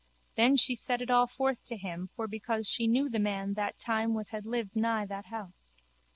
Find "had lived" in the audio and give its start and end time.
4.31-4.75